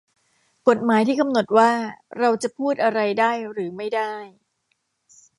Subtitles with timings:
[0.67, 1.71] กฎหมายที่กำหนดว่า
[2.19, 4.13] เราจะพูดอะไรได้หรือไม่ได้